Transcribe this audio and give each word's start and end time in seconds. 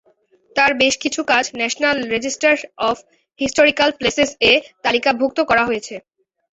তাঁর 0.55 0.71
বেশ 0.81 0.95
কিছু 1.03 1.21
কাজ 1.31 1.45
ন্যাশনাল 1.55 1.97
রেজিস্টার 2.13 2.53
অফ 2.89 2.97
হিস্টোরিকাল 3.39 3.89
প্লেসেস-এ 3.99 4.51
তালিকাভুক্ত 4.83 5.39
করা 5.49 5.63
হয়েছে। 5.65 5.95